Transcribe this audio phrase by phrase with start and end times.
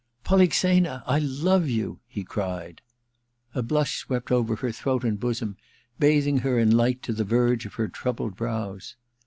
[0.15, 1.99] * Polixena, I love you!
[2.05, 2.81] * he cried.
[3.53, 5.57] A blush swept over her throat and bosom,
[5.99, 8.95] bathing her in light to the verge of her troubled brows.